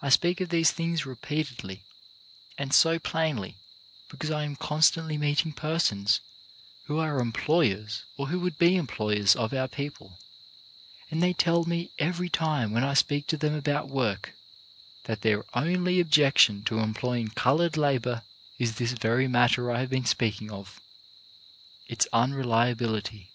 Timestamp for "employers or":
7.18-8.28